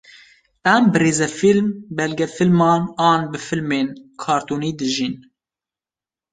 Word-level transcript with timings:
em 0.73 0.83
bi 0.91 0.97
rêzefîlim, 1.03 1.67
belge 1.97 2.25
fîliman 2.35 2.81
an 3.09 3.21
bi 3.31 3.39
fîlmên 3.47 3.87
qartonî 4.21 4.71
dijîn. 4.79 5.15